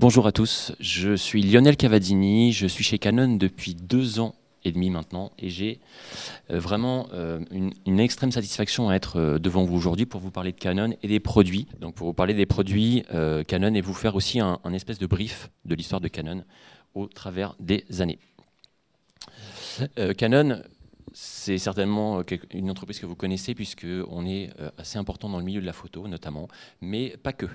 Bonjour 0.00 0.26
à 0.26 0.32
tous, 0.32 0.72
je 0.80 1.14
suis 1.14 1.40
Lionel 1.40 1.76
Cavadini, 1.76 2.52
je 2.52 2.66
suis 2.66 2.82
chez 2.82 2.98
Canon 2.98 3.36
depuis 3.36 3.76
deux 3.76 4.18
ans 4.18 4.34
et 4.64 4.72
demi 4.72 4.90
maintenant 4.90 5.30
et 5.38 5.50
j'ai 5.50 5.78
euh, 6.50 6.58
vraiment 6.58 7.06
euh, 7.12 7.38
une, 7.86 8.00
extrême 8.00 8.32
satisfaction 8.32 8.88
à 8.88 8.96
être 8.96 9.20
euh, 9.20 9.38
devant 9.38 9.62
vous 9.62 9.76
aujourd'hui 9.76 10.04
pour 10.04 10.20
vous 10.20 10.32
parler 10.32 10.50
de 10.50 10.58
Canon 10.58 10.96
et 11.04 11.06
des 11.06 11.20
produits. 11.20 11.68
Donc 11.78 11.94
pour 11.94 12.08
vous 12.08 12.12
parler 12.12 12.34
des 12.34 12.44
produits 12.44 13.04
Canon 13.46 13.72
et 13.74 13.80
vous 13.80 13.94
faire 13.94 14.16
aussi 14.16 14.40
un, 14.40 14.58
un 14.64 14.72
espèce 14.72 14.98
de 14.98 15.06
brief 15.06 15.48
de 15.64 15.76
l'histoire 15.76 16.00
de 16.00 16.08
Canon 16.08 16.42
au 16.96 17.06
travers 17.06 17.54
des 17.60 17.84
années. 18.00 18.18
Canon, 20.18 20.60
c'est 21.12 21.58
certainement 21.58 22.18
euh, 22.18 22.22
une 22.52 22.70
entreprise 22.70 22.98
que 22.98 23.06
vous 23.06 23.14
connaissez 23.14 23.54
puisqu'on 23.54 24.26
est 24.26 24.50
euh, 24.60 24.70
assez 24.78 24.98
important 24.98 25.28
dans 25.28 25.38
le 25.38 25.44
milieu 25.44 25.60
de 25.60 25.66
la 25.66 25.72
photo 25.72 26.08
notamment, 26.08 26.48
mais 26.80 27.16
pas 27.16 27.32
que. 27.32 27.46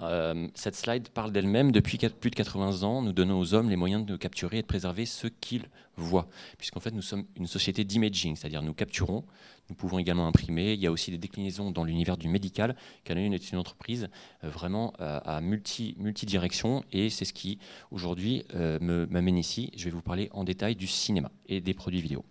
Euh, 0.00 0.48
cette 0.54 0.76
slide 0.76 1.08
parle 1.08 1.32
d'elle-même. 1.32 1.72
Depuis 1.72 1.98
plus 1.98 2.30
de 2.30 2.36
80 2.36 2.82
ans, 2.82 3.02
nous 3.02 3.12
donnons 3.12 3.38
aux 3.38 3.54
hommes 3.54 3.70
les 3.70 3.76
moyens 3.76 4.04
de 4.04 4.16
capturer 4.16 4.58
et 4.58 4.62
de 4.62 4.66
préserver 4.66 5.06
ce 5.06 5.26
qu'ils 5.26 5.68
voient, 5.96 6.28
puisqu'en 6.58 6.80
fait 6.80 6.92
nous 6.92 7.02
sommes 7.02 7.24
une 7.36 7.46
société 7.46 7.84
d'imaging, 7.84 8.36
c'est-à-dire 8.36 8.62
nous 8.62 8.72
capturons, 8.72 9.24
nous 9.68 9.74
pouvons 9.74 9.98
également 9.98 10.26
imprimer. 10.26 10.72
Il 10.72 10.80
y 10.80 10.86
a 10.86 10.92
aussi 10.92 11.10
des 11.10 11.18
déclinaisons 11.18 11.70
dans 11.70 11.84
l'univers 11.84 12.16
du 12.16 12.28
médical. 12.28 12.76
Canon 13.04 13.32
est 13.32 13.52
une 13.52 13.58
entreprise 13.58 14.08
vraiment 14.42 14.92
à 14.98 15.40
multi, 15.40 15.94
multidirection 15.98 16.82
et 16.92 17.10
c'est 17.10 17.24
ce 17.24 17.32
qui 17.32 17.58
aujourd'hui 17.90 18.44
m'amène 18.80 19.38
ici. 19.38 19.70
Je 19.76 19.84
vais 19.84 19.90
vous 19.90 20.02
parler 20.02 20.28
en 20.32 20.44
détail 20.44 20.76
du 20.76 20.86
cinéma 20.86 21.30
et 21.46 21.60
des 21.60 21.74
produits 21.74 22.00
vidéo. 22.00 22.24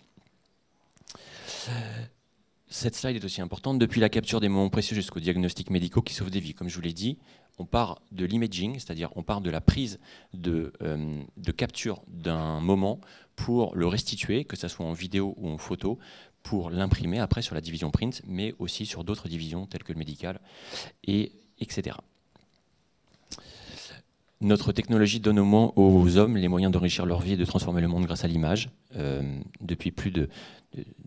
Cette 2.67 2.95
slide 2.95 3.17
est 3.17 3.25
aussi 3.25 3.41
importante. 3.41 3.79
Depuis 3.79 3.99
la 3.99 4.07
capture 4.07 4.39
des 4.39 4.47
moments 4.47 4.69
précieux 4.69 4.95
jusqu'aux 4.95 5.19
diagnostics 5.19 5.69
médicaux 5.69 6.01
qui 6.01 6.13
sauvent 6.13 6.31
des 6.31 6.39
vies, 6.39 6.53
comme 6.53 6.69
je 6.69 6.75
vous 6.75 6.81
l'ai 6.81 6.93
dit, 6.93 7.17
on 7.59 7.65
part 7.65 8.01
de 8.11 8.25
l'imaging, 8.25 8.75
c'est-à-dire 8.75 9.09
on 9.17 9.23
part 9.23 9.41
de 9.41 9.49
la 9.49 9.59
prise 9.59 9.99
de, 10.33 10.71
euh, 10.81 11.23
capture 11.57 12.01
d'un 12.07 12.61
moment 12.61 13.01
pour 13.35 13.75
le 13.75 13.87
restituer, 13.87 14.45
que 14.45 14.55
ce 14.55 14.69
soit 14.69 14.85
en 14.85 14.93
vidéo 14.93 15.33
ou 15.37 15.49
en 15.49 15.57
photo, 15.57 15.99
pour 16.43 16.69
l'imprimer 16.69 17.19
après 17.19 17.41
sur 17.41 17.55
la 17.55 17.61
division 17.61 17.91
print, 17.91 18.21
mais 18.25 18.55
aussi 18.57 18.85
sur 18.85 19.03
d'autres 19.03 19.27
divisions 19.27 19.67
telles 19.67 19.83
que 19.83 19.93
le 19.93 19.99
médical, 19.99 20.39
et 21.03 21.33
etc. 21.59 21.97
Notre 24.41 24.71
technologie 24.71 25.19
donne 25.19 25.37
aux 25.37 26.17
hommes 26.17 26.35
les 26.35 26.47
moyens 26.47 26.73
d'enrichir 26.73 27.05
leur 27.05 27.21
vie 27.21 27.33
et 27.33 27.37
de 27.37 27.45
transformer 27.45 27.79
le 27.79 27.87
monde 27.87 28.05
grâce 28.05 28.23
à 28.23 28.27
l'image. 28.27 28.69
Euh, 28.95 29.21
depuis 29.61 29.91
plus 29.91 30.09
de, 30.09 30.29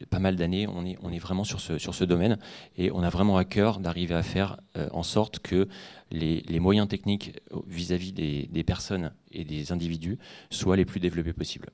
pas 0.09 0.21
mal 0.21 0.37
d'années, 0.37 0.69
on 0.69 0.85
est, 0.85 1.19
vraiment 1.19 1.43
sur 1.43 1.61
ce, 1.61 1.77
sur 1.79 1.97
ce 1.97 2.05
domaine 2.05 2.39
et 2.77 2.93
on 2.93 3.03
a 3.03 3.09
vraiment 3.09 3.37
à 3.37 3.45
cœur 3.45 3.81
d'arriver 3.81 4.15
à 4.15 4.23
faire 4.23 4.59
euh, 4.77 4.89
en 4.93 5.03
sorte 5.03 5.41
que 5.41 5.69
les, 6.13 6.61
moyens 6.61 6.87
techniques 6.87 7.33
vis-à-vis 7.67 8.13
des, 8.13 8.49
des, 8.53 8.63
personnes 8.63 9.13
et 9.33 9.45
des 9.45 9.73
individus 9.73 10.19
soient 10.51 10.77
les 10.77 10.85
plus 10.85 11.01
développés 11.01 11.33
possibles. 11.33 11.71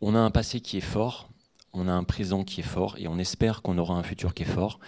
On 0.00 0.14
a 0.14 0.18
un 0.20 0.30
passé 0.30 0.60
qui 0.60 0.76
est 0.76 0.80
fort, 0.80 1.28
on 1.78 1.88
a 1.88 1.92
un 1.92 2.04
présent 2.04 2.44
qui 2.44 2.60
est 2.60 2.64
fort 2.64 2.96
et 2.98 3.08
on 3.08 3.18
espère 3.18 3.62
qu'on 3.62 3.78
aura 3.78 3.94
un 3.94 4.02
futur 4.02 4.34
qui 4.34 4.42
est 4.42 4.46
fort. 4.46 4.80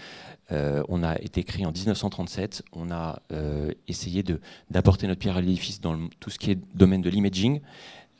Euh, 0.53 0.83
on 0.89 1.03
a 1.03 1.17
été 1.21 1.45
créé 1.45 1.65
en 1.65 1.73
1937, 1.73 2.65
on 2.73 2.91
a 2.91 3.23
euh, 3.33 3.73
essayé 3.87 4.25
d'apporter 4.71 5.07
notre 5.07 5.21
pierre 5.21 5.37
à 5.37 5.41
l'édifice 5.41 5.81
dans 5.81 6.09
tout 6.19 6.31
ce 6.31 6.39
qui 6.39 6.51
est 6.51 6.59
domaine 6.75 7.03
de 7.03 7.11
l'imaging. 7.11 7.61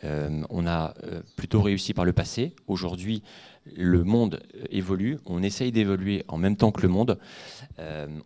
Euh, 0.05 0.43
on 0.49 0.67
a 0.67 0.95
plutôt 1.37 1.61
réussi 1.61 1.93
par 1.93 2.05
le 2.05 2.13
passé. 2.13 2.55
Aujourd'hui, 2.69 3.23
le 3.77 4.05
monde 4.05 4.41
évolue, 4.71 5.19
on 5.27 5.43
essaye 5.43 5.73
d'évoluer 5.73 6.25
en 6.29 6.39
même 6.39 6.57
temps 6.57 6.71
que 6.71 6.83
le 6.83 6.89
monde. 6.89 7.19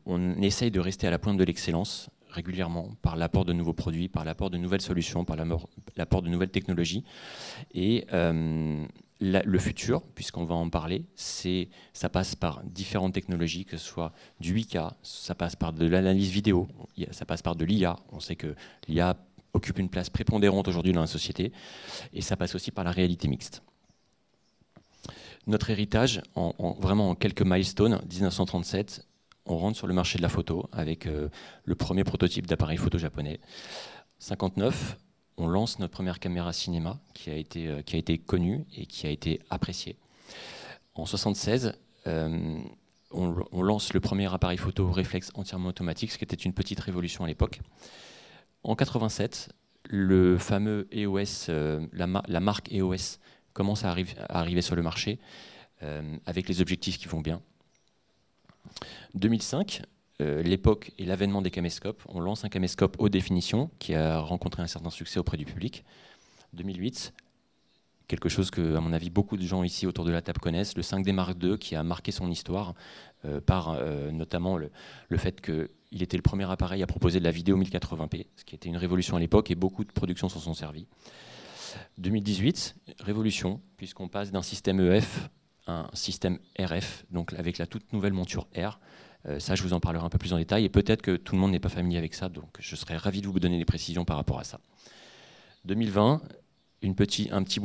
on 0.06 0.42
essaye 0.42 0.70
de 0.70 0.80
rester 0.80 1.06
à 1.06 1.10
la 1.10 1.18
pointe 1.18 1.38
de 1.38 1.44
l'excellence 1.44 2.10
régulièrement 2.30 2.90
par 3.00 3.16
l'apport 3.16 3.44
de 3.44 3.52
nouveaux 3.52 3.72
produits, 3.72 4.08
par 4.08 4.24
l'apport 4.24 4.50
de 4.50 4.58
nouvelles 4.58 4.80
solutions, 4.80 5.24
par 5.24 5.36
l'apport 5.96 6.22
de 6.22 6.28
nouvelles 6.28 6.50
technologies. 6.50 7.04
Et 7.74 8.06
le 9.24 9.58
futur, 9.58 10.02
puisqu'on 10.14 10.44
va 10.44 10.54
en 10.54 10.68
parler, 10.68 11.04
c'est, 11.14 11.68
ça 11.92 12.08
passe 12.08 12.34
par 12.34 12.62
différentes 12.64 13.14
technologies, 13.14 13.64
que 13.64 13.76
ce 13.76 13.84
soit 13.84 14.12
du 14.40 14.54
8K, 14.54 14.92
ça 15.02 15.34
passe 15.34 15.56
par 15.56 15.72
de 15.72 15.86
l'analyse 15.86 16.30
vidéo, 16.30 16.68
ça 17.10 17.24
passe 17.24 17.42
par 17.42 17.56
de 17.56 17.64
l'IA. 17.64 17.96
On 18.12 18.20
sait 18.20 18.36
que 18.36 18.54
l'IA 18.88 19.16
occupe 19.52 19.78
une 19.78 19.88
place 19.88 20.10
prépondérante 20.10 20.68
aujourd'hui 20.68 20.92
dans 20.92 21.00
la 21.00 21.06
société, 21.06 21.52
et 22.12 22.20
ça 22.20 22.36
passe 22.36 22.54
aussi 22.54 22.70
par 22.70 22.84
la 22.84 22.90
réalité 22.90 23.28
mixte. 23.28 23.62
Notre 25.46 25.70
héritage, 25.70 26.22
en, 26.34 26.52
vraiment 26.80 27.10
en 27.10 27.14
quelques 27.14 27.42
milestones, 27.42 28.00
1937, 28.10 29.06
on 29.46 29.58
rentre 29.58 29.76
sur 29.76 29.86
le 29.86 29.94
marché 29.94 30.16
de 30.16 30.22
la 30.22 30.30
photo 30.30 30.68
avec 30.72 31.06
euh, 31.06 31.28
le 31.64 31.74
premier 31.74 32.02
prototype 32.02 32.46
d'appareil 32.46 32.78
photo 32.78 32.96
japonais. 32.96 33.40
59, 34.18 34.96
on 35.36 35.48
lance 35.48 35.78
notre 35.78 35.92
première 35.92 36.18
caméra 36.18 36.52
cinéma 36.52 36.98
qui 37.12 37.30
a 37.30 37.36
été, 37.36 37.68
euh, 37.68 37.82
qui 37.82 37.96
a 37.96 37.98
été 37.98 38.18
connue 38.18 38.64
et 38.76 38.86
qui 38.86 39.06
a 39.06 39.10
été 39.10 39.40
appréciée. 39.50 39.96
En 40.94 41.06
76, 41.06 41.72
euh, 42.06 42.58
on, 43.10 43.62
lance 43.62 43.92
le 43.94 44.00
premier 44.00 44.32
appareil 44.32 44.58
photo 44.58 44.90
réflexe 44.90 45.30
entièrement 45.34 45.68
automatique, 45.68 46.12
ce 46.12 46.18
qui 46.18 46.24
était 46.24 46.36
une 46.36 46.52
petite 46.52 46.80
révolution 46.80 47.24
à 47.24 47.26
l'époque. 47.26 47.60
En 48.62 48.76
87, 48.76 49.50
le 49.88 50.38
fameux 50.38 50.88
EOS, 50.92 51.48
euh, 51.48 51.86
la, 51.92 52.40
marque 52.40 52.72
EOS 52.72 53.18
commence 53.52 53.84
à, 53.84 53.94
arriver 54.28 54.62
sur 54.62 54.76
le 54.76 54.82
marché 54.82 55.18
avec 56.24 56.48
les 56.48 56.62
objectifs 56.62 56.96
qui 56.96 57.08
vont 57.08 57.20
bien. 57.20 57.42
2005, 59.14 59.82
euh, 60.20 60.42
l'époque 60.42 60.92
et 60.98 61.04
l'avènement 61.04 61.42
des 61.42 61.50
caméscopes, 61.50 62.02
on 62.08 62.20
lance 62.20 62.44
un 62.44 62.48
caméscope 62.48 62.96
haute 62.98 63.12
définition 63.12 63.70
qui 63.78 63.94
a 63.94 64.18
rencontré 64.20 64.62
un 64.62 64.66
certain 64.66 64.90
succès 64.90 65.18
auprès 65.18 65.36
du 65.36 65.44
public. 65.44 65.84
2008, 66.52 67.12
quelque 68.06 68.28
chose 68.28 68.50
que, 68.50 68.76
à 68.76 68.80
mon 68.80 68.92
avis, 68.92 69.10
beaucoup 69.10 69.36
de 69.36 69.42
gens 69.42 69.64
ici 69.64 69.86
autour 69.86 70.04
de 70.04 70.12
la 70.12 70.22
table 70.22 70.40
connaissent, 70.40 70.76
le 70.76 70.82
5D 70.82 71.12
Mark 71.12 71.36
II 71.42 71.58
qui 71.58 71.74
a 71.74 71.82
marqué 71.82 72.12
son 72.12 72.30
histoire 72.30 72.74
euh, 73.24 73.40
par 73.40 73.70
euh, 73.70 74.10
notamment 74.12 74.56
le, 74.56 74.70
fait 75.16 75.40
qu'il 75.40 76.02
était 76.02 76.16
le 76.16 76.22
premier 76.22 76.48
appareil 76.50 76.82
à 76.82 76.86
proposer 76.86 77.18
de 77.18 77.24
la 77.24 77.30
vidéo 77.30 77.58
1080p, 77.58 78.26
ce 78.36 78.44
qui 78.44 78.54
était 78.54 78.68
une 78.68 78.76
révolution 78.76 79.16
à 79.16 79.20
l'époque 79.20 79.50
et 79.50 79.54
beaucoup 79.54 79.84
de 79.84 79.92
productions 79.92 80.28
s'en 80.28 80.40
sont 80.40 80.54
servies. 80.54 80.86
2018, 81.98 82.76
révolution, 83.00 83.60
puisqu'on 83.76 84.08
passe 84.08 84.30
d'un 84.30 84.42
système 84.42 84.80
EF 84.80 85.28
à 85.66 85.72
un 85.72 85.90
système 85.94 86.38
RF, 86.58 87.04
donc 87.10 87.32
avec 87.32 87.58
la 87.58 87.66
toute 87.66 87.92
nouvelle 87.92 88.12
monture 88.12 88.46
R, 88.56 88.78
ça, 89.38 89.54
je 89.54 89.62
vous 89.62 89.72
en 89.72 89.80
parlerai 89.80 90.04
un 90.04 90.08
peu 90.08 90.18
plus 90.18 90.32
en 90.32 90.38
détail. 90.38 90.64
Et 90.64 90.68
peut-être 90.68 91.02
que 91.02 91.16
tout 91.16 91.34
le 91.34 91.40
monde 91.40 91.52
n'est 91.52 91.60
pas 91.60 91.68
familier 91.68 91.98
avec 91.98 92.14
ça, 92.14 92.28
donc 92.28 92.56
je 92.58 92.76
serais 92.76 92.96
ravi 92.96 93.20
de 93.20 93.26
vous 93.26 93.40
donner 93.40 93.58
des 93.58 93.64
précisions 93.64 94.04
par 94.04 94.16
rapport 94.16 94.38
à 94.38 94.44
ça. 94.44 94.60
2020, 95.64 96.22
une 96.82 96.94
petit, 96.94 97.28
un, 97.32 97.42
petit 97.42 97.60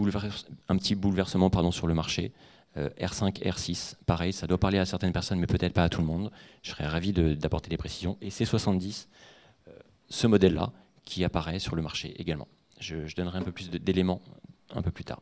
bouleversement 0.95 1.71
sur 1.71 1.87
le 1.87 1.93
marché. 1.93 2.31
R5, 2.77 3.45
euh, 3.45 3.51
R6, 3.51 3.95
pareil, 4.05 4.31
ça 4.31 4.47
doit 4.47 4.57
parler 4.57 4.77
à 4.77 4.85
certaines 4.85 5.11
personnes, 5.11 5.39
mais 5.39 5.47
peut-être 5.47 5.73
pas 5.73 5.83
à 5.83 5.89
tout 5.89 6.01
le 6.01 6.07
monde. 6.07 6.31
Je 6.61 6.69
serais 6.69 6.87
ravi 6.87 7.11
d'apporter 7.11 7.69
des 7.69 7.77
précisions. 7.77 8.17
Et 8.21 8.29
C70, 8.29 9.07
euh, 9.67 9.71
ce 10.07 10.27
modèle-là, 10.27 10.71
qui 11.03 11.23
apparaît 11.23 11.59
sur 11.59 11.75
le 11.75 11.81
marché 11.81 12.13
également. 12.21 12.47
Je, 12.79 13.07
je 13.07 13.15
donnerai 13.15 13.39
un 13.39 13.41
peu 13.41 13.51
plus 13.51 13.69
d'éléments 13.69 14.21
un 14.73 14.81
peu 14.81 14.91
plus 14.91 15.03
tard. 15.03 15.19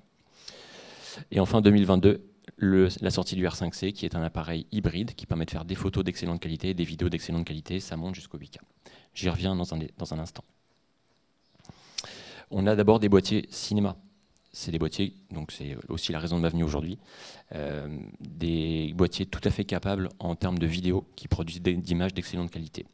Et 1.32 1.40
enfin, 1.40 1.62
2022, 1.62 2.22
la 2.60 3.12
sortie 3.12 3.36
du 3.36 3.46
R5C, 3.46 3.94
qui 3.94 4.06
est 4.06 4.16
un 4.16 4.24
appareil 4.24 4.66
hybride 4.72 5.14
qui 5.14 5.26
permet 5.26 5.46
de 5.46 5.52
faire 5.52 5.66
des 5.66 5.76
photos 5.76 6.04
d'excellente 6.04 6.42
qualité, 6.42 6.74
des 6.74 6.84
vidéos 6.84 7.10
d'excellente 7.10 7.46
qualité, 7.46 7.80
ça 7.80 7.98
monte 7.98 8.16
jusqu'au 8.16 8.38
8K. 8.38 8.58
J'y 9.14 9.30
reviens 9.30 9.56
dans 9.56 9.74
un, 9.74 10.20
instant. 10.20 10.44
On 12.50 12.66
a 12.66 12.76
d'abord 12.76 13.00
des 13.00 13.10
boîtiers 13.10 13.48
cinéma. 13.50 13.98
C'est 14.52 14.72
des 14.72 14.80
boîtiers, 14.80 15.14
donc 15.30 15.52
c'est 15.52 15.78
aussi 15.88 16.12
la 16.12 16.20
raison 16.20 16.38
de 16.38 16.42
ma 16.42 16.50
venue 16.50 16.64
aujourd'hui, 16.64 16.98
euh, 17.54 18.00
des 18.20 18.92
boîtiers 18.96 19.28
tout 19.28 19.42
à 19.44 19.52
fait 19.52 19.66
capables 19.66 20.10
en 20.18 20.36
termes 20.36 20.58
de 20.58 20.66
vidéos 20.66 21.06
qui 21.16 21.28
produisent 21.28 21.62
des 21.62 21.74
images 21.92 22.14
d'excellente 22.14 22.50
qualité. 22.50 22.88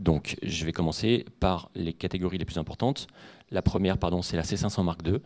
Donc, 0.00 0.36
je 0.42 0.64
vais 0.64 0.72
commencer 0.72 1.24
par 1.40 1.70
les 1.74 1.92
catégories 1.92 2.38
les 2.38 2.44
plus 2.44 2.58
importantes. 2.58 3.08
La 3.50 3.62
première, 3.62 3.98
pardon, 3.98 4.22
c'est 4.22 4.36
la 4.36 4.42
C500 4.42 4.84
Mark 4.84 5.00
II. 5.06 5.20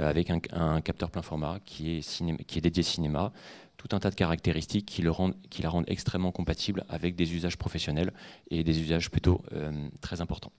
Euh, 0.00 0.08
avec 0.08 0.30
un, 0.30 0.80
capteur 0.80 1.10
plein 1.10 1.20
format 1.20 1.58
qui 1.66 1.98
est, 1.98 2.60
dédié 2.60 2.82
cinéma, 2.82 3.30
tout 3.76 3.94
un 3.94 4.00
tas 4.00 4.08
de 4.08 4.14
caractéristiques 4.14 4.86
qui, 4.86 5.02
le 5.02 5.12
qui 5.50 5.60
la 5.60 5.68
rendent 5.68 5.84
extrêmement 5.86 6.32
compatible 6.32 6.84
avec 6.88 7.14
des 7.14 7.34
usages 7.34 7.58
professionnels 7.58 8.10
et 8.50 8.64
des 8.64 8.80
usages 8.80 9.10
plutôt 9.10 9.42
euh, 9.52 9.88
très 10.00 10.22
importants. 10.22 10.52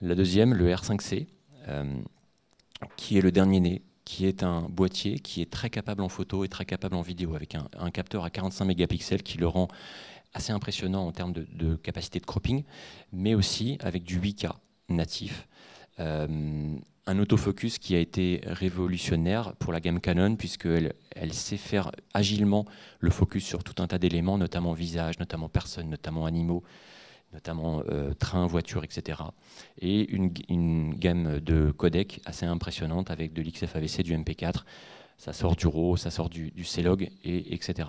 La 0.00 0.14
deuxième, 0.14 0.54
le 0.54 0.72
R5C, 0.72 1.26
euh, 1.68 2.00
qui 2.96 3.18
est 3.18 3.20
le 3.20 3.32
dernier 3.32 3.60
né, 3.60 3.82
qui 4.04 4.26
est 4.26 4.42
un 4.42 4.62
boîtier 4.62 5.18
qui 5.18 5.40
est 5.40 5.50
très 5.50 5.70
capable 5.70 6.02
en 6.02 6.08
photo 6.08 6.44
et 6.44 6.48
très 6.48 6.64
capable 6.64 6.96
en 6.96 7.02
vidéo, 7.02 7.34
avec 7.34 7.54
un, 7.54 7.90
capteur 7.90 8.24
à 8.24 8.30
45 8.30 8.64
mégapixels 8.64 9.22
qui 9.22 9.38
le 9.38 9.46
rend 9.46 9.68
assez 10.34 10.52
impressionnant 10.52 11.06
en 11.06 11.12
termes 11.12 11.32
de, 11.32 11.76
capacité 11.76 12.20
de 12.20 12.26
cropping, 12.26 12.64
mais 13.12 13.34
aussi 13.34 13.78
avec 13.80 14.02
du 14.02 14.20
8K 14.20 14.50
natif, 14.88 15.48
un 17.06 17.18
autofocus 17.18 17.78
qui 17.78 17.94
a 17.94 17.98
été 17.98 18.40
révolutionnaire 18.44 19.54
pour 19.56 19.72
la 19.72 19.80
gamme 19.80 20.00
Canon, 20.00 20.36
puisqu'elle 20.36 20.94
elle 21.14 21.32
sait 21.32 21.56
faire 21.56 21.90
agilement 22.14 22.64
le 23.00 23.10
focus 23.10 23.44
sur 23.44 23.62
tout 23.62 23.82
un 23.82 23.86
tas 23.86 23.98
d'éléments, 23.98 24.38
notamment 24.38 24.72
visage, 24.72 25.18
notamment 25.18 25.48
personnes, 25.48 25.90
notamment 25.90 26.26
animaux, 26.26 26.62
notamment 27.34 27.82
train, 28.18 28.46
voiture, 28.46 28.84
etc. 28.84 29.20
Et 29.80 30.08
une, 30.10 30.94
gamme 30.94 31.40
de 31.40 31.70
codecs 31.70 32.20
assez 32.24 32.46
impressionnante 32.46 33.10
avec 33.10 33.32
de 33.32 33.42
l'XFAVC, 33.42 34.02
du 34.02 34.16
MP4, 34.16 34.64
ça 35.18 35.32
sort 35.32 35.56
du 35.56 35.66
RAW, 35.66 35.96
ça 35.96 36.10
sort 36.10 36.30
du, 36.30 36.50
du 36.52 36.64
C-Log, 36.64 37.10
et, 37.24 37.54
etc. 37.54 37.88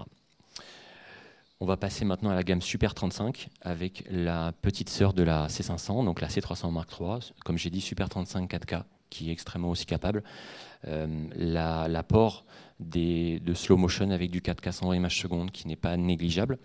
On 1.61 1.65
va 1.65 1.77
passer 1.77 2.03
maintenant 2.03 2.31
à 2.31 2.35
la 2.35 2.43
gamme 2.43 2.61
Super 2.61 2.93
35 2.93 3.47
avec 3.61 4.03
la 4.09 4.51
petite 4.61 4.89
sœur 4.89 5.13
de 5.13 5.23
la 5.23 5.47
C500, 5.47 6.03
donc 6.03 6.19
la 6.19 6.27
C300 6.27 6.69
Mark 6.69 6.91
III, 6.99 7.31
comme 7.45 7.57
j'ai 7.57 7.69
dit 7.69 7.79
Super 7.79 8.09
35 8.09 8.51
4K, 8.51 8.83
qui 9.09 9.29
est 9.29 9.31
extrêmement 9.31 9.69
aussi 9.69 9.85
capable. 9.85 10.21
Euh, 10.87 11.07
l'apport 11.87 12.45
de 12.81 13.53
slow 13.53 13.77
motion 13.77 14.11
avec 14.11 14.31
du 14.31 14.41
4K 14.41 14.73
100 14.73 14.93
images 14.93 15.17
secondes 15.17 15.49
qui 15.49 15.67
n'est 15.67 15.77
pas 15.77 15.95
négligeable. 15.95 16.59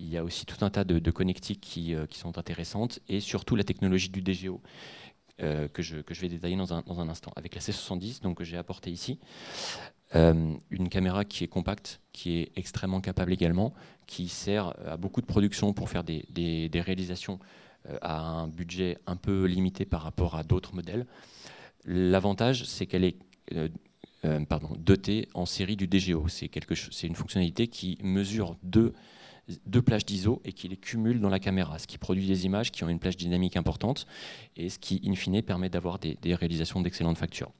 Il 0.00 0.08
y 0.08 0.16
a 0.16 0.24
aussi 0.24 0.46
tout 0.46 0.64
un 0.64 0.70
tas 0.70 0.84
de, 0.84 1.10
connectiques 1.10 1.60
qui, 1.60 1.94
euh, 1.94 2.06
qui, 2.06 2.18
sont 2.18 2.38
intéressantes 2.38 3.00
et 3.08 3.20
surtout 3.20 3.54
la 3.54 3.64
technologie 3.64 4.08
du 4.08 4.22
DGO 4.22 4.62
euh, 5.42 5.68
que, 5.68 5.82
je, 5.82 5.96
vais 5.96 6.28
détailler 6.28 6.56
dans 6.56 6.72
un, 6.72 7.08
instant. 7.08 7.32
Avec 7.36 7.54
la 7.54 7.60
C70 7.60 8.22
donc, 8.22 8.38
que 8.38 8.44
j'ai 8.44 8.56
apporté 8.56 8.90
ici, 8.90 9.18
euh, 10.14 10.54
une 10.70 10.88
caméra 10.88 11.26
qui 11.26 11.44
est 11.44 11.48
compacte, 11.48 12.00
qui 12.12 12.38
est 12.38 12.52
extrêmement 12.56 13.02
capable 13.02 13.32
également, 13.32 13.74
qui 14.06 14.28
sert 14.28 14.74
à 14.86 14.96
beaucoup 14.96 15.20
de 15.20 15.26
production 15.26 15.74
pour 15.74 15.90
faire 15.90 16.02
des, 16.02 16.70
réalisations 16.74 17.38
à 18.00 18.20
un 18.20 18.48
budget 18.48 18.98
un 19.06 19.16
peu 19.16 19.44
limité 19.44 19.84
par 19.84 20.02
rapport 20.02 20.34
à 20.34 20.44
d'autres 20.44 20.74
modèles. 20.74 21.06
L'avantage, 21.84 22.64
c'est 22.64 22.86
qu'elle 22.86 23.04
est, 23.04 23.18
dotée 24.78 25.28
en 25.34 25.46
série 25.46 25.76
du 25.76 25.86
DGO. 25.86 26.26
C'est 26.28 27.06
une 27.06 27.14
fonctionnalité 27.14 27.68
qui 27.68 27.98
mesure 28.02 28.56
deux 28.62 28.94
deux 29.66 29.82
plages 29.82 30.04
d'ISO 30.04 30.40
et 30.44 30.52
qui 30.52 30.68
les 30.68 30.76
cumule 30.76 31.20
dans 31.20 31.28
la 31.28 31.38
caméra, 31.38 31.78
ce 31.78 31.86
qui 31.86 31.98
produit 31.98 32.26
des 32.26 32.46
images 32.46 32.70
qui 32.70 32.84
ont 32.84 32.88
une 32.88 32.98
plage 32.98 33.16
dynamique 33.16 33.56
importante 33.56 34.06
et 34.56 34.68
ce 34.68 34.78
qui, 34.78 35.00
in 35.04 35.14
fine, 35.14 35.42
permet 35.42 35.68
d'avoir 35.68 35.98
des, 35.98 36.34
réalisations 36.34 36.80
d'excellentes 36.80 37.18
factures. 37.18 37.52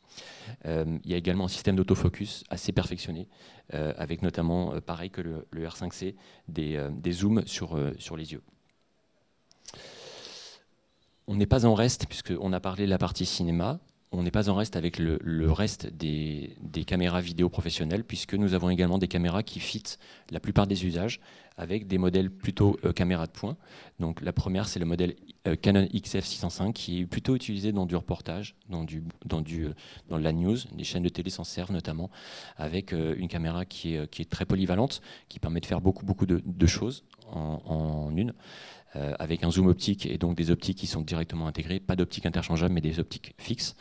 Euh, 0.67 0.99
il 1.05 1.11
y 1.11 1.15
a 1.15 1.17
également 1.17 1.45
un 1.45 1.49
système 1.49 1.77
d'autofocus 1.77 2.45
assez 2.51 2.73
perfectionné, 2.73 3.29
euh, 3.75 3.93
avec 3.97 4.23
notamment, 4.23 4.75
euh, 4.75 4.81
pareil 4.81 5.11
que 5.11 5.21
le, 5.21 5.47
R5C, 5.53 6.15
des, 6.49 6.89
des 6.93 7.13
zooms 7.13 7.43
sur, 7.47 7.79
sur 7.99 8.17
les 8.17 8.33
yeux. 8.33 8.43
On 11.27 11.37
n'est 11.37 11.47
pas 11.47 11.67
en 11.67 11.75
reste, 11.75 12.07
puisqu'on 12.07 12.53
a 12.53 12.61
parlé 12.61 12.87
de 12.87 12.91
la 12.91 12.99
partie 12.99 13.27
cinéma 13.27 13.81
on 14.13 14.23
n'est 14.23 14.31
pas 14.31 14.49
en 14.49 14.55
reste 14.55 14.75
avec 14.77 14.99
le, 14.99 15.53
reste 15.53 15.87
des, 15.87 16.57
caméras 16.87 17.21
vidéo 17.21 17.49
professionnelles, 17.49 18.05
puisque 18.05 18.35
nous 18.35 18.55
avons 18.55 18.71
également 18.71 18.99
des 18.99 19.09
caméras 19.09 19.43
qui 19.43 19.61
fit 19.61 19.85
la 20.31 20.41
plupart 20.41 20.67
des 20.67 20.85
usages, 20.85 21.21
avec 21.61 21.87
des 21.87 21.99
modèles 21.99 22.31
plutôt 22.31 22.79
euh, 22.85 22.93
caméra 22.93 23.27
de 23.27 23.33
point. 23.33 23.57
Donc 23.99 24.23
la 24.23 24.33
première, 24.33 24.67
c'est 24.67 24.81
le 24.81 24.87
modèle 24.87 25.15
euh, 25.47 25.57
Canon 25.57 25.85
XF605, 25.85 26.73
qui 26.73 27.01
est 27.01 27.07
plutôt 27.07 27.37
utilisé 27.37 27.71
dans 27.71 27.85
du 27.85 27.95
reportage, 27.95 28.57
dans, 28.71 28.83
du, 28.83 29.05
dans, 29.27 29.43
du, 29.43 29.67
euh, 29.67 29.75
dans 30.09 30.17
la 30.17 30.33
news. 30.33 30.57
Les 30.77 30.85
chaînes 30.85 31.03
de 31.03 31.11
télé 31.11 31.29
s'en 31.29 31.45
servent 31.45 31.73
notamment, 31.73 32.11
avec 32.57 32.93
une 32.93 33.29
caméra 33.29 33.67
qui 33.67 33.95
est, 33.95 34.11
qui 34.11 34.23
est 34.23 34.31
très 34.31 34.47
polyvalente, 34.47 35.03
qui 35.29 35.39
permet 35.39 35.61
de 35.61 35.67
faire 35.67 35.83
beaucoup, 35.83 36.07
beaucoup 36.07 36.27
de, 36.27 36.67
choses 36.67 37.05
en, 37.31 37.61
en 37.67 38.17
une. 38.17 38.33
Euh, 38.97 39.15
avec 39.21 39.45
un 39.45 39.53
zoom 39.53 39.69
optique 39.69 40.05
et 40.07 40.19
donc 40.19 40.37
des 40.37 40.51
optiques 40.51 40.79
qui 40.79 40.89
sont 40.89 41.01
directement 41.01 41.47
intégrées, 41.47 41.79
pas 41.79 41.95
d'optique 41.95 42.27
interchangeable 42.27 42.75
mais 42.75 42.81
des 42.81 42.99
optiques 42.99 43.35
fixes 43.39 43.77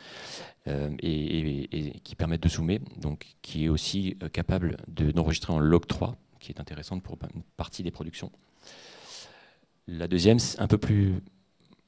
euh, 0.68 0.88
et, 1.00 1.98
qui 2.04 2.14
permettent 2.14 2.44
de 2.44 2.48
zoomer, 2.48 2.78
donc 2.96 3.26
qui 3.42 3.64
est 3.64 3.68
aussi 3.68 4.16
euh, 4.22 4.28
capable 4.28 4.76
d'enregistrer 4.86 5.52
en 5.52 5.58
log 5.58 5.84
3, 5.88 6.16
qui 6.40 6.50
est 6.50 6.60
intéressante 6.60 7.02
pour 7.02 7.18
une 7.34 7.42
partie 7.56 7.82
des 7.82 7.90
productions. 7.90 8.30
La 9.86 10.08
deuxième, 10.08 10.38
un 10.58 10.66
peu 10.66 10.78
plus 10.78 11.14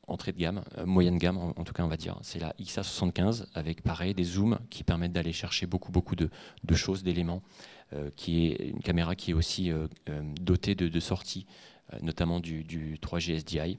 entrée 0.08 0.32
de 0.32 0.38
gamme, 0.38 0.62
moyenne 0.84 1.16
gamme 1.16 1.38
en, 1.38 1.64
tout 1.64 1.72
cas 1.72 1.84
on 1.84 1.88
va 1.88 1.96
dire, 1.96 2.18
c'est 2.22 2.38
la 2.38 2.52
XA75 2.60 3.46
avec 3.54 3.82
pareil 3.82 4.14
des 4.14 4.24
zooms 4.24 4.58
qui 4.68 4.82
permettent 4.82 5.12
d'aller 5.12 5.32
chercher 5.32 5.66
beaucoup 5.66 5.92
beaucoup 5.92 6.16
de, 6.16 6.28
choses, 6.74 7.02
d'éléments, 7.02 7.42
qui 8.16 8.46
est 8.46 8.68
une 8.68 8.80
caméra 8.80 9.14
qui 9.14 9.30
est 9.30 9.34
aussi 9.34 9.70
dotée 10.40 10.74
de, 10.74 11.00
sorties 11.00 11.46
euh, 11.92 11.98
notamment 12.02 12.40
du, 12.40 12.98
3G 12.98 13.38
SDI, 13.38 13.78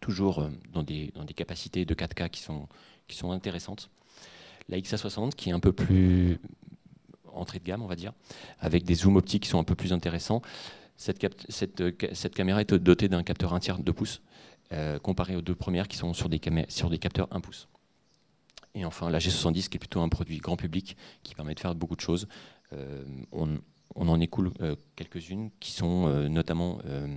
toujours 0.00 0.40
euh, 0.40 0.50
dans 0.72 0.82
des, 0.82 1.12
dans 1.14 1.24
des, 1.24 1.34
capacités 1.34 1.84
de 1.84 1.94
4K 1.94 2.28
qui 2.28 2.40
sont, 2.40 2.68
qui 3.06 3.16
sont 3.16 3.30
intéressantes. 3.30 3.90
La 4.68 4.78
XA60 4.78 5.30
qui 5.34 5.50
est 5.50 5.52
un 5.52 5.60
peu 5.60 5.72
plus 5.72 6.38
entrée 7.34 7.58
de 7.58 7.64
gamme, 7.64 7.82
on 7.82 7.86
va 7.86 7.96
dire, 7.96 8.12
avec 8.60 8.84
des 8.84 8.94
zooms 8.94 9.16
optiques 9.16 9.44
qui 9.44 9.48
sont 9.48 9.58
un 9.58 9.64
peu 9.64 9.74
plus 9.74 9.92
intéressants. 9.92 10.42
Cette, 10.96 11.26
cette 11.50 12.34
caméra 12.34 12.60
est 12.60 12.74
dotée 12.74 13.08
d'un 13.08 13.22
capteur 13.22 13.52
1 13.54 13.60
tiers 13.60 13.78
de 13.78 13.92
pouce, 13.92 14.22
euh, 14.72 14.98
comparé 14.98 15.36
aux 15.36 15.42
deux 15.42 15.54
premières 15.54 15.88
qui 15.88 15.96
sont 15.96 16.14
sur 16.14 16.28
des, 16.28 16.38
capteurs 16.38 17.28
1 17.30 17.40
pouce. 17.40 17.68
Et 18.74 18.84
enfin, 18.84 19.10
la 19.10 19.18
G70 19.18 19.68
qui 19.68 19.76
est 19.76 19.78
plutôt 19.78 20.00
un 20.00 20.08
produit 20.08 20.38
grand 20.38 20.56
public 20.56 20.96
qui 21.22 21.34
permet 21.34 21.54
de 21.54 21.60
faire 21.60 21.74
beaucoup 21.74 21.96
de 21.96 22.00
choses. 22.00 22.28
on, 23.32 23.58
on 23.94 24.08
en 24.08 24.20
écoule 24.20 24.52
euh, 24.60 24.76
quelques-unes 24.96 25.50
qui 25.60 25.72
sont 25.72 26.06
euh, 26.06 26.28
notamment 26.28 26.78
euh, 26.86 27.16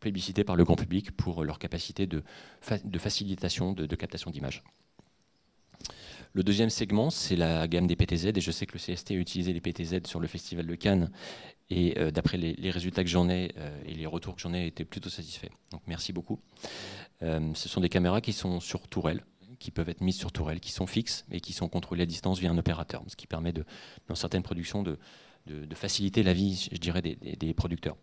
plébiscitées 0.00 0.44
par 0.44 0.56
le 0.56 0.64
grand 0.64 0.76
public 0.76 1.12
pour 1.16 1.44
leur 1.44 1.58
capacité 1.58 2.06
de, 2.06 2.22
facilitation 2.60 3.72
de, 3.72 3.96
captation 3.96 4.30
d'images. 4.30 4.62
Le 6.32 6.42
deuxième 6.42 6.70
segment, 6.70 7.10
c'est 7.10 7.36
la 7.36 7.66
gamme 7.68 7.86
des 7.86 7.96
PTZ, 7.96 8.26
et 8.34 8.40
je 8.40 8.50
sais 8.50 8.66
que 8.66 8.74
le 8.74 8.78
CST 8.78 9.12
a 9.12 9.14
utilisé 9.14 9.52
les 9.52 9.60
PTZ 9.60 10.06
sur 10.06 10.20
le 10.20 10.26
Festival 10.26 10.66
de 10.66 10.74
Cannes, 10.74 11.10
et 11.70 11.94
d'après 12.12 12.36
les, 12.36 12.70
résultats 12.70 13.02
que 13.02 13.10
j'en 13.10 13.28
ai 13.28 13.52
et 13.84 13.94
les 13.94 14.06
retours 14.06 14.36
que 14.36 14.40
j'en 14.40 14.54
ai, 14.54 14.66
été 14.66 14.84
plutôt 14.84 15.10
satisfait. 15.10 15.50
Donc 15.72 15.82
merci 15.86 16.12
beaucoup. 16.12 16.38
ce 17.20 17.68
sont 17.68 17.80
des 17.80 17.88
caméras 17.88 18.20
qui 18.20 18.32
sont 18.32 18.60
sur 18.60 18.86
tourelle, 18.86 19.24
qui 19.58 19.70
peuvent 19.70 19.88
être 19.88 20.00
mises 20.00 20.16
sur 20.16 20.32
tourelle, 20.32 20.60
qui 20.60 20.72
sont 20.72 20.86
fixes 20.86 21.24
et 21.30 21.40
qui 21.40 21.52
sont 21.52 21.68
contrôlées 21.68 22.02
à 22.02 22.06
distance 22.06 22.38
via 22.38 22.50
un 22.50 22.58
opérateur, 22.58 23.02
ce 23.08 23.16
qui 23.16 23.26
permet, 23.26 23.52
de, 23.52 23.64
dans 24.08 24.14
certaines 24.14 24.42
productions, 24.42 24.82
de, 24.82 24.98
de, 25.46 25.74
faciliter 25.74 26.22
la 26.22 26.32
vie, 26.32 26.68
je 26.70 26.78
dirais, 26.78 27.02
des, 27.02 27.54
producteurs. 27.54 27.96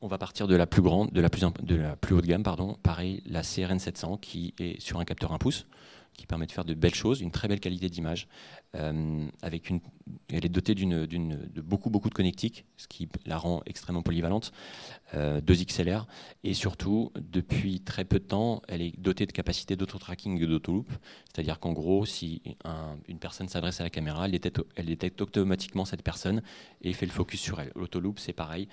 On 0.00 0.08
va 0.08 0.16
partir 0.16 0.48
de 0.48 0.56
la 0.56 0.66
plus 0.66 0.82
grande, 0.82 1.10
de 1.10 1.20
la 1.20 1.28
plus, 1.28 1.42
de 1.62 1.76
la 1.76 1.96
plus 1.96 2.14
haute 2.14 2.24
gamme, 2.24 2.42
pardon. 2.42 2.78
Pareil, 2.82 3.22
la 3.26 3.42
CRN 3.42 3.78
700 3.78 4.16
qui 4.16 4.54
est 4.58 4.80
sur 4.80 4.98
un 4.98 5.04
capteur 5.04 5.32
1 5.32 5.38
pouce, 5.38 5.66
qui 6.14 6.26
permet 6.26 6.46
de 6.46 6.52
faire 6.52 6.64
de 6.64 6.74
belles 6.74 6.94
choses, 6.94 7.20
une 7.20 7.30
très 7.30 7.48
belle 7.48 7.60
qualité 7.60 7.88
d'image. 7.88 8.28
Euh, 8.76 9.26
avec 9.42 9.68
une, 9.68 9.80
elle 10.28 10.44
est 10.44 10.50
dotée 10.50 10.74
d'une, 10.74 11.06
de 11.06 11.60
beaucoup, 11.60 11.90
beaucoup 11.90 12.08
de 12.08 12.14
connectiques, 12.14 12.66
ce 12.76 12.86
qui 12.86 13.08
la 13.26 13.36
rend 13.36 13.62
extrêmement 13.66 14.02
polyvalente, 14.02 14.52
euh, 15.14 15.40
2 15.40 15.54
XLR, 15.64 16.06
et 16.44 16.54
surtout, 16.54 17.10
depuis 17.20 17.80
très 17.80 18.04
peu 18.04 18.18
de 18.18 18.24
temps, 18.24 18.62
elle 18.68 18.82
est 18.82 18.98
dotée 18.98 19.26
de 19.26 19.32
capacités 19.32 19.76
d'auto-tracking 19.76 20.40
et 20.40 20.46
d'auto-loop, 20.46 20.90
c'est-à-dire 21.32 21.58
qu'en 21.58 21.72
gros, 21.72 22.04
si 22.06 22.42
une 23.08 23.18
personne 23.18 23.48
s'adresse 23.48 23.80
à 23.80 23.84
la 23.84 23.90
caméra, 23.90 24.26
elle 24.26 24.32
détecte, 24.32 24.60
elle 24.76 24.86
détecte, 24.86 25.20
automatiquement 25.20 25.84
cette 25.84 26.02
personne 26.02 26.42
et 26.82 26.92
fait 26.92 27.06
le 27.06 27.12
focus 27.12 27.40
sur 27.40 27.60
elle. 27.60 27.72
L'auto-loop, 27.74 28.18
c'est 28.18 28.32
pareil, 28.32 28.68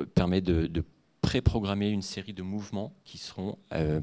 euh, 0.00 0.06
permet 0.06 0.40
de, 0.40 0.66
de 0.66 0.84
pré-programmer 1.20 1.90
une 1.90 2.02
série 2.02 2.32
de 2.32 2.42
mouvements 2.42 2.94
qui 3.04 3.18
seront 3.18 3.58
euh, 3.72 4.00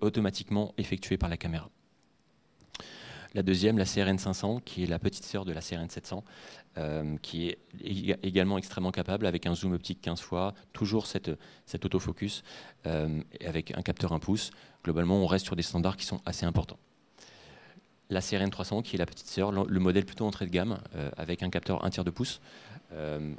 automatiquement 0.00 0.74
effectués 0.78 1.18
par 1.18 1.28
la 1.28 1.36
caméra. 1.36 1.70
La 3.34 3.42
deuxième, 3.42 3.78
la 3.78 3.84
CRN 3.84 4.18
500, 4.18 4.60
qui 4.64 4.82
est 4.82 4.86
la 4.86 4.98
petite 4.98 5.24
sœur 5.24 5.44
de 5.44 5.52
la 5.52 5.60
CRN 5.60 5.88
700, 5.88 6.24
euh, 6.78 7.16
qui 7.22 7.48
est 7.48 7.58
également 8.22 8.58
extrêmement 8.58 8.90
capable 8.90 9.26
avec 9.26 9.46
un 9.46 9.54
zoom 9.54 9.72
optique 9.72 10.00
15 10.00 10.20
fois, 10.20 10.54
toujours 10.72 11.06
cet 11.06 11.38
autofocus 11.84 12.42
euh, 12.86 13.20
avec 13.44 13.76
un 13.76 13.82
capteur 13.82 14.12
1 14.12 14.18
pouce. 14.18 14.50
Globalement, 14.84 15.16
on 15.16 15.26
reste 15.26 15.46
sur 15.46 15.54
des 15.54 15.62
standards 15.62 15.96
qui 15.96 16.06
sont 16.06 16.20
assez 16.26 16.44
importants. 16.44 16.78
La 18.10 18.20
CRN 18.20 18.50
300, 18.50 18.82
qui 18.82 18.96
est 18.96 18.98
la 18.98 19.06
petite 19.06 19.28
sœur, 19.28 19.52
le 19.52 19.80
modèle 19.80 20.04
plutôt 20.04 20.26
entrée 20.26 20.46
de 20.46 20.50
gamme, 20.50 20.78
euh, 20.96 21.10
avec 21.16 21.42
un 21.42 21.50
capteur 21.50 21.84
1 21.84 21.90
tiers 21.90 22.04
de 22.04 22.10
pouce, 22.10 22.40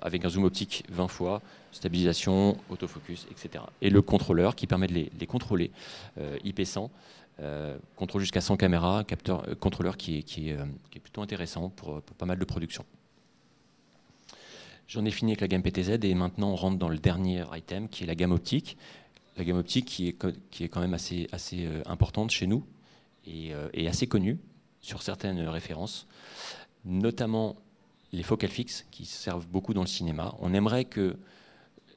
avec 0.02 0.24
un 0.24 0.30
zoom 0.30 0.46
optique 0.46 0.86
20 0.90 1.10
fois, 1.10 1.42
stabilisation, 1.74 2.58
autofocus, 2.70 3.28
etc. 3.30 3.66
Et 3.82 3.90
le 3.90 4.02
contrôleur 4.02 4.56
qui 4.56 4.66
permet 4.66 4.88
de 4.88 4.94
les, 4.94 5.28
contrôler, 5.28 5.72
IP100, 6.18 6.90
euh, 7.42 7.78
contrôle 7.96 8.22
jusqu'à 8.22 8.42
100 8.42 8.58
caméras, 8.58 9.04
euh, 9.30 9.56
contrôleur 9.56 9.98
qui 9.98 10.20
est, 10.20 10.52
euh, 10.52 10.66
plutôt 11.02 11.22
intéressant 11.22 11.70
pour, 11.70 12.02
pas 12.02 12.26
mal 12.26 12.38
de 12.38 12.46
production. 12.46 12.86
J'en 14.88 15.06
ai 15.06 15.12
fini 15.12 15.32
avec 15.32 15.42
la 15.42 15.48
gamme 15.48 15.64
PTZ 15.64 16.04
et 16.04 16.14
maintenant 16.14 16.52
on 16.52 16.56
rentre 16.56 16.78
dans 16.78 16.90
le 16.90 16.98
dernier 16.98 17.44
item 17.56 17.88
qui 17.90 18.04
est 18.04 18.08
la 18.08 18.16
gamme 18.16 18.32
optique. 18.32 18.78
La 19.38 19.44
gamme 19.44 19.58
optique 19.58 19.86
qui 19.86 20.10
est, 20.10 20.68
quand 20.68 20.82
même 20.82 20.94
assez, 20.94 21.28
importante 21.86 22.30
chez 22.30 22.46
nous 22.46 22.64
et 23.26 23.88
assez 23.88 24.06
connue 24.06 24.38
sur 24.82 25.02
certaines 25.02 25.48
références, 25.48 26.08
notamment 26.86 27.56
les 28.12 28.24
focales 28.24 28.50
fixes 28.50 28.86
qui 28.92 29.06
servent 29.06 29.48
beaucoup 29.48 29.74
dans 29.74 29.82
le 29.82 29.88
cinéma. 29.88 30.36
On 30.40 30.54
aimerait 30.54 30.86
que 30.86 31.18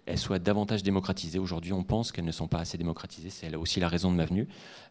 elles 0.06 0.18
soient 0.18 0.38
davantage 0.38 0.82
démocratisées. 0.82 1.38
Aujourd'hui, 1.38 1.72
on 1.72 1.82
pense 1.82 2.12
qu'elles 2.12 2.26
ne 2.26 2.32
sont 2.32 2.46
pas 2.46 2.58
assez 2.58 2.76
démocratisées. 2.76 3.30
C'est 3.30 3.54
aussi 3.56 3.80
la 3.80 3.88
raison 3.88 4.12
de 4.12 4.16
ma 4.16 4.26
venue. 4.26 4.48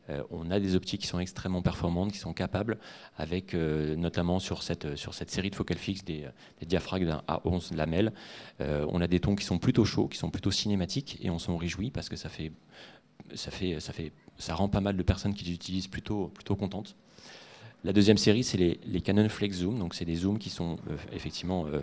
Euh, 0.10 0.24
on 0.32 0.50
a 0.50 0.60
des 0.60 0.76
optiques 0.76 1.02
qui 1.02 1.08
sont 1.08 1.20
extrêmement 1.20 1.62
performantes, 1.62 2.12
qui 2.12 2.18
sont 2.18 2.34
capables, 2.34 2.80
avec 3.16 3.54
euh, 3.54 3.96
notamment 3.96 4.40
sur 4.40 4.64
cette, 4.64 4.96
sur 4.96 5.14
cette 5.14 5.30
série 5.30 5.52
de 5.52 5.56
focales 5.56 5.78
fixes 5.78 6.04
des, 6.04 6.28
diaphragmes 6.66 7.06
d'un 7.06 7.22
A11 7.28 7.76
lamelles, 7.76 8.12
on 8.60 9.02
a 9.02 9.08
des 9.08 9.20
tons 9.20 9.36
qui 9.36 9.46
sont 9.46 9.60
plutôt 9.60 9.86
chauds, 9.86 10.08
qui 10.08 10.18
sont 10.18 10.32
plutôt 10.32 10.52
cinématiques, 10.52 11.20
et 11.22 11.30
on 11.30 11.38
s'en 11.38 11.58
réjouit 11.58 11.92
parce 11.92 12.10
que 12.10 12.16
ça 12.16 12.30
fait, 12.30 12.52
ça 13.36 13.52
fait, 13.52 13.80
ça 13.80 13.94
fait, 13.94 14.12
ça 14.38 14.56
rend 14.56 14.68
pas 14.68 14.82
mal 14.82 14.98
de 14.98 15.04
personnes 15.04 15.34
qui 15.34 15.46
les 15.46 15.54
utilisent 15.54 15.88
plutôt, 15.88 16.30
plutôt 16.30 16.56
contentes. 16.56 16.96
La 17.86 17.92
deuxième 17.92 18.18
série, 18.18 18.46
c'est 18.46 18.58
les, 18.58 19.02
Canon 19.02 19.28
Flex 19.28 19.58
Zoom. 19.58 19.78
Donc, 19.78 19.94
c'est 19.94 20.06
des 20.06 20.16
zooms 20.16 20.40
qui 20.40 20.50
sont 20.50 20.78
euh, 20.90 20.96
effectivement, 21.12 21.66
euh, 21.68 21.82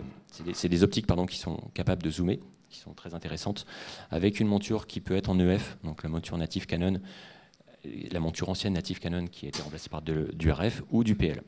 c'est 0.53 0.67
des, 0.67 0.83
optiques 0.83 1.05
pardon, 1.05 1.27
qui 1.27 1.37
sont 1.37 1.57
capables 1.75 2.01
de 2.01 2.09
zoomer, 2.09 2.39
qui 2.69 2.79
sont 2.79 2.93
très 2.93 3.13
intéressantes, 3.13 3.67
avec 4.09 4.39
une 4.39 4.47
monture 4.47 4.87
qui 4.87 4.99
peut 4.99 5.15
être 5.15 5.29
en 5.29 5.37
EF, 5.39 5.77
donc 5.83 6.01
la 6.01 6.09
monture 6.09 6.37
native 6.37 6.65
Canon, 6.65 6.99
la 7.83 8.19
monture 8.19 8.49
ancienne 8.49 8.73
native 8.73 8.99
Canon 8.99 9.27
qui 9.27 9.45
a 9.45 9.49
été 9.49 9.61
remplacée 9.61 9.89
par 9.89 10.01
du 10.01 10.51
RF 10.51 10.81
ou 10.89 11.03
du 11.03 11.15
PL. 11.15 11.43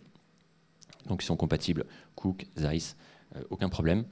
Donc, 1.08 1.24
ils 1.24 1.26
sont 1.26 1.36
compatibles 1.36 1.86
Cook, 2.16 2.46
Zeiss, 2.56 2.96
euh, 3.36 3.44
aucun 3.50 3.70
problème. 3.70 4.06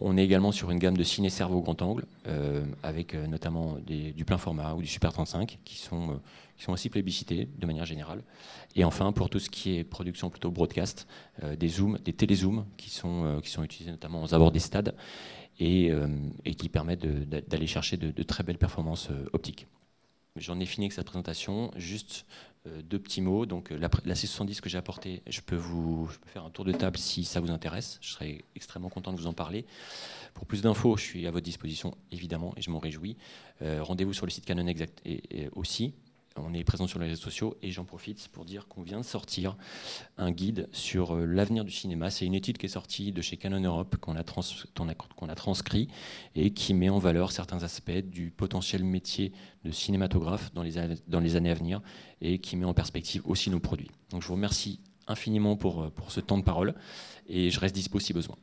On 0.00 0.16
est 0.16 0.24
également 0.24 0.52
sur 0.52 0.70
une 0.70 0.78
gamme 0.78 0.96
de 0.96 1.02
ciné 1.02 1.28
cerveau 1.28 1.60
grand 1.60 1.82
angle, 1.82 2.04
euh, 2.28 2.64
avec 2.84 3.14
euh, 3.14 3.26
notamment 3.26 3.78
du 3.84 4.24
plein 4.24 4.38
format 4.38 4.74
ou 4.74 4.80
du 4.80 4.86
Super 4.86 5.12
35, 5.12 5.58
qui 5.64 5.76
sont, 5.76 6.12
euh, 6.12 6.14
qui 6.56 6.62
sont 6.62 6.72
aussi 6.72 6.88
plébiscités 6.88 7.48
de 7.58 7.66
manière 7.66 7.84
générale. 7.84 8.22
Et 8.76 8.84
enfin, 8.84 9.10
pour 9.10 9.28
tout 9.28 9.40
ce 9.40 9.50
qui 9.50 9.76
est 9.76 9.84
production 9.84 10.30
plutôt 10.30 10.52
broadcast, 10.52 11.08
des 11.58 11.68
zooms, 11.68 11.98
des 12.04 12.12
télézooms, 12.12 12.64
qui 12.76 12.90
sont, 12.90 13.40
utilisés 13.62 13.90
notamment 13.90 14.22
aux 14.22 14.34
abords 14.34 14.52
des 14.52 14.60
stades, 14.60 14.94
et, 15.58 15.90
qui 16.56 16.68
permettent 16.68 17.04
d'aller 17.28 17.66
chercher 17.66 17.96
de, 17.96 18.22
très 18.22 18.44
belles 18.44 18.58
performances 18.58 19.08
optiques. 19.32 19.66
J'en 20.36 20.60
ai 20.60 20.66
fini 20.66 20.86
avec 20.86 20.92
cette 20.92 21.06
présentation. 21.06 21.72
Deux 22.82 22.98
petits 22.98 23.20
mots. 23.20 23.46
Donc, 23.46 23.72
euh, 23.72 23.78
la, 23.78 24.14
C70 24.14 24.60
que 24.60 24.68
j'ai 24.68 24.78
apportée, 24.78 25.22
je 25.26 25.40
peux 25.40 25.56
vous 25.56 26.08
faire 26.26 26.44
un 26.44 26.50
tour 26.50 26.64
de 26.64 26.72
table 26.72 26.96
si 26.96 27.24
ça 27.24 27.40
vous 27.40 27.50
intéresse. 27.50 27.98
Je 28.00 28.10
serais 28.10 28.44
extrêmement 28.56 28.88
content 28.88 29.12
de 29.12 29.18
vous 29.18 29.26
en 29.26 29.32
parler. 29.32 29.64
Pour 30.34 30.46
plus 30.46 30.62
d'infos, 30.62 30.96
je 30.96 31.02
suis 31.02 31.26
à 31.26 31.30
votre 31.30 31.44
disposition, 31.44 31.96
évidemment, 32.12 32.54
et 32.56 32.62
je 32.62 32.70
m'en 32.70 32.78
réjouis. 32.78 33.16
Euh, 33.62 33.82
rendez-vous 33.82 34.12
sur 34.12 34.26
le 34.26 34.30
site 34.30 34.44
Canon 34.44 34.66
Exact 34.66 35.00
et 35.04 35.48
aussi 35.54 35.94
on 36.42 36.54
est 36.54 36.64
présent 36.64 36.86
sur 36.86 36.98
les 36.98 37.06
réseaux 37.08 37.22
sociaux 37.22 37.56
et 37.62 37.70
j'en 37.70 37.84
profite 37.84 38.28
pour 38.28 38.44
dire 38.44 38.68
qu'on 38.68 38.82
vient 38.82 38.98
de 39.00 39.04
sortir 39.04 39.56
un 40.16 40.30
guide 40.30 40.68
sur 40.72 41.14
euh, 41.14 41.24
l'avenir 41.24 41.64
du 41.64 41.70
cinéma. 41.70 42.10
C'est 42.10 42.26
une 42.26 42.34
étude 42.34 42.58
qui 42.58 42.66
est 42.66 42.70
sortie 42.70 43.12
de 43.12 43.20
chez 43.22 43.36
Canon 43.36 43.60
Europe 43.60 43.96
qu'on 43.96 44.16
a, 44.16 45.34
transcrit 45.34 45.88
et 46.34 46.52
qui 46.52 46.74
met 46.74 46.88
en 46.88 46.98
valeur 46.98 47.32
certains 47.32 47.62
aspects 47.62 47.90
du 47.90 48.30
potentiel 48.30 48.84
métier 48.84 49.32
de 49.64 49.70
cinématographe 49.70 50.52
dans 50.54 50.62
les, 50.62 50.74
dans 51.06 51.20
les 51.20 51.36
années 51.36 51.50
à 51.50 51.54
venir 51.54 51.80
et 52.20 52.38
qui 52.38 52.56
met 52.56 52.64
en 52.64 52.74
perspective 52.74 53.22
aussi 53.24 53.50
nos 53.50 53.60
produits. 53.60 53.90
Donc 54.10 54.22
je 54.22 54.28
vous 54.28 54.34
remercie 54.34 54.80
infiniment 55.06 55.56
pour, 55.56 55.82
euh, 55.82 55.90
pour 55.90 56.12
ce 56.12 56.20
temps 56.20 56.38
de 56.38 56.44
parole 56.44 56.74
et 57.28 57.50
je 57.50 57.60
reste 57.60 57.74
dispo 57.74 58.00
si 58.00 58.12
besoin. 58.12 58.36